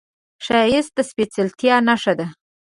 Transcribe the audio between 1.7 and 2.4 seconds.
نښه ده